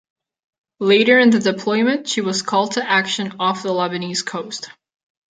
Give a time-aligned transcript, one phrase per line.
[0.79, 4.71] Later in the deployment, she was called to action off the Lebanese coast.